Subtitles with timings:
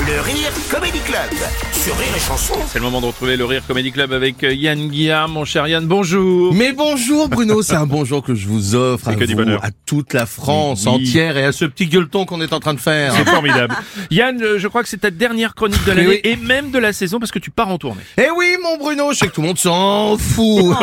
[0.00, 1.30] Le Rire Comedy Club
[1.72, 2.54] sur Rire et Chanson.
[2.68, 5.32] C'est le moment de retrouver le Rire Comedy Club avec euh, Yann Guillaume.
[5.32, 6.52] Mon cher Yann, bonjour.
[6.54, 9.64] Mais bonjour Bruno, c'est un bonjour que je vous offre à, que vous, bonheur.
[9.64, 10.92] à toute la France Oui.
[10.92, 13.14] entière et à ce petit gueuleton qu'on est en train de faire.
[13.14, 13.74] C'est formidable.
[14.10, 16.78] Yann, euh, je crois que c'est ta dernière chronique de l'année Oui, et même de
[16.78, 18.02] la saison parce que tu pars en tournée.
[18.18, 20.44] Eh oui mon Bruno, je sais que tout le monde s'en fout.
[20.62, 20.74] ouais,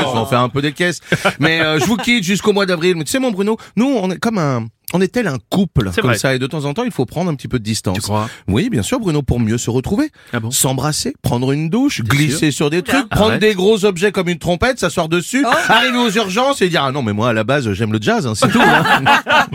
[0.00, 1.00] je vais en faire un peu des caisses.
[1.40, 2.94] Mais euh, je vous quitte jusqu'au mois d'avril.
[2.96, 4.66] Mais tu sais mon Bruno, nous on est comme un...
[4.94, 6.18] On est tel un couple, comme vrai.
[6.18, 7.94] ça, et de temps en temps, il faut prendre un petit peu de distance.
[7.96, 8.28] Tu crois?
[8.46, 10.10] Oui, bien sûr, Bruno, pour mieux se retrouver.
[10.32, 10.50] Ah bon?
[10.50, 13.40] S'embrasser, prendre une douche, glisser sur des trucs, prendre Arrête.
[13.40, 17.02] des gros objets comme une trompette, s'asseoir dessus, arriver aux urgences et dire ah non
[17.02, 18.60] mais moi à la base j'aime le jazz, hein, c'est tout.
[18.62, 18.84] hein.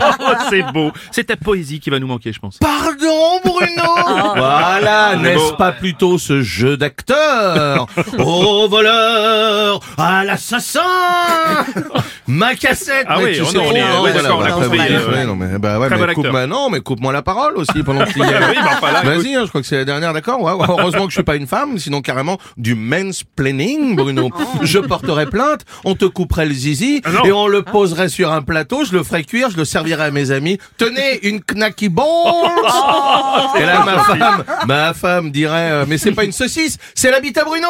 [0.00, 0.90] Oh, c'est beau.
[1.10, 2.58] C'est ta poésie qui va nous manquer, je pense.
[2.58, 3.82] Pardon Bruno
[4.36, 7.86] Voilà, C'est n'est-ce pas plutôt ce jeu d'acteur?
[8.18, 10.80] Au voleur, à l'assassin
[12.26, 14.40] Ma cassette Ah mais oui, tu oh sais non, on est- hein, ouais, voilà, on
[14.40, 14.78] a voilà, compris,
[15.24, 17.82] ouais, non, mais, bah ouais, Très mais bon coupe-moi, non, mais coupe-moi la parole aussi
[17.82, 18.48] pendant qu'il y a...
[18.50, 19.22] Oui, bah, enfin, là, écoute.
[19.24, 20.40] Vas-y, hein, je crois que c'est la dernière, d'accord?
[20.42, 24.30] Ouais, ouais, Heureusement que je suis pas une femme, sinon carrément du mansplaining, Bruno.
[24.62, 27.24] Je porterai plainte, on te couperait le zizi, Ah non.
[27.24, 30.10] et on le poserait sur un plateau, je le ferais cuire, je le servirais à
[30.10, 30.58] mes amis.
[30.78, 32.04] Tenez, une knacky balls
[33.58, 37.20] Et là, ma femme, ma femme dirait, euh, mais c'est pas une saucisse, c'est la
[37.20, 37.68] bite à Bruno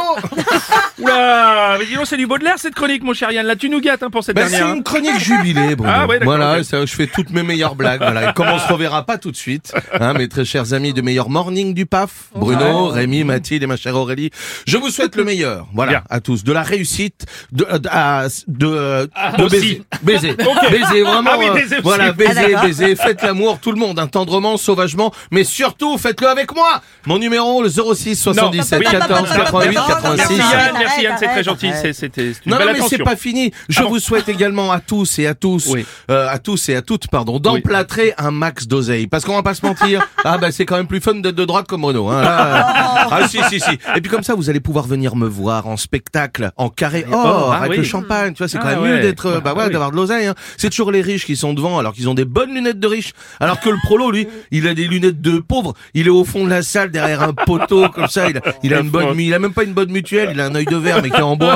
[1.00, 3.47] Oula, mais dis donc, c'est du Baudelaire cette chronique, mon cher Yann.
[3.47, 4.69] Là, tu nous gâtes hein, pour cette Ben, c'est dernière.
[4.69, 4.77] hein.
[4.77, 5.92] une chronique jubilée, Bruno.
[5.94, 8.00] Ah ouais, voilà, ça, je fais toutes mes meilleures blagues.
[8.00, 8.31] Voilà.
[8.31, 11.03] Et comme on se reverra pas tout de suite, hein, mes très chers amis de
[11.03, 14.31] meilleur morning du PAF, Bruno, Rémi, Mathilde et ma chère Aurélie,
[14.66, 15.66] je vous souhaite le meilleur.
[15.75, 16.03] Voilà, Bien.
[16.11, 21.31] à tous, de la réussite, de, de, à- de, Ah, baiser, baiser, baiser, vraiment.
[21.33, 24.56] Ah oui, euh, baiser voilà, Ah, baiser, baiser, faites l'amour, tout le monde, hein, tendrement,
[24.56, 26.81] sauvagement, mais surtout, faites-le avec moi.
[27.06, 28.86] Mon numéro, le 06 77 Oui.
[28.91, 30.16] 14 88 86.
[30.16, 31.94] Merci Yann, merci Yann, c'est très arrête, gentil.
[31.94, 33.52] C'était Non, non, mais c'est pas fini.
[33.68, 35.84] Je Ah bon vous souhaite également à tous et à tous, Oui.
[36.10, 39.06] euh, à tous et à toutes, pardon, d'emplâtrer un max d'oseille.
[39.06, 40.06] Parce qu'on va pas se mentir.
[40.24, 42.22] ah, bah, c'est quand même plus fun d'être de droite comme Renault, hein.
[42.22, 43.70] Là, ah, si, si, si.
[43.97, 47.53] Et puis comme ça, vous allez pouvoir venir me voir en spectacle, en carré or,
[47.53, 47.76] ah avec oui.
[47.78, 48.32] le champagne.
[48.34, 49.03] Tu vois, c'est quand Ah même mieux ouais.
[49.03, 49.72] d'être, bah, Ah ouais, oui.
[49.72, 50.34] d'avoir de l'oseille, hein.
[50.56, 53.12] C'est toujours les riches qui sont devant, alors qu'ils ont des bonnes lunettes de riches.
[53.41, 55.74] Alors que le prolo, lui, il a des lunettes de pauvre.
[55.94, 58.28] Il est au fond de la salle, derrière un poteau, comme ça.
[58.30, 60.30] Il a, il a une bonne, il a même pas une bonne mutuelle.
[60.32, 61.53] Il a un œil de verre, mais qui est en bois.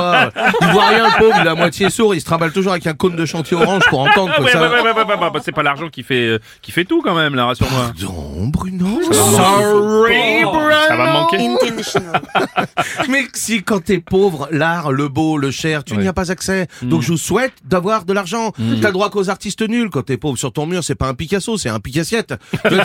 [0.61, 1.35] Il voit rien, le pauvre.
[1.41, 2.15] Il est à moitié sourd.
[2.15, 4.61] Il se trimballe toujours avec un cône de chantier orange pour entendre Ah ouais, ça.
[4.61, 7.01] ouais, ouais, ouais, ouais, ouais, ouais, c'est pas l'argent qui fait euh, qui fait tout
[7.01, 7.91] quand même là, rassure-moi.
[7.99, 9.01] Pardon, Bruno.
[9.11, 10.69] Sorry, Bruno.
[10.87, 11.37] Ça va me manquer.
[13.09, 16.67] Mais si quand t'es pauvre, l'art, le beau, le cher, tu n'y as pas accès.
[16.81, 18.51] Donc je vous souhaite d'avoir de l'argent.
[18.81, 19.89] T'as droit qu'aux artistes nuls.
[19.89, 22.33] Quand t'es pauvre sur ton mur, c'est pas un Picasso, c'est un Picassiette.
[22.69, 22.75] tu, tu,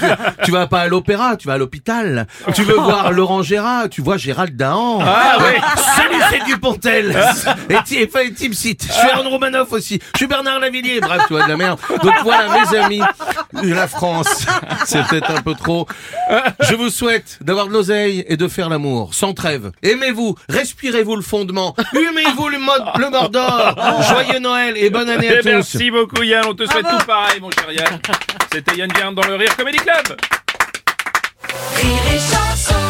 [0.44, 2.26] tu vas pas à l'opéra, tu vas à l'hôpital.
[2.54, 4.98] Tu veux voir Laurent Gérard, tu vois Gérald Dahan.
[5.02, 5.60] Ah ouais.
[5.96, 7.03] Salut, c'est Dupontel.
[7.70, 8.84] et Ti- et, et Tim Sit.
[8.86, 10.00] Je suis Aaron Romanoff aussi.
[10.14, 11.00] Je suis Bernard Lavillier.
[11.00, 11.78] Bref, tu vois de la merde.
[12.02, 13.00] Donc voilà, mes amis,
[13.62, 14.46] la France,
[14.86, 15.86] c'est peut-être un peu trop.
[16.60, 19.70] Je vous souhaite d'avoir de l'oseille et de faire l'amour, sans trêve.
[19.82, 23.74] Aimez-vous, respirez-vous le fondement, humez-vous le, mode, le Mordor.
[24.08, 25.44] Joyeux Noël et bonne année à tous.
[25.48, 27.98] merci beaucoup Yann, on te souhaite tout pareil mon cher Yann.
[28.52, 30.16] C'était Yann Guillaume dans le Rire Comedy Club.
[31.76, 32.83] Rire et chanson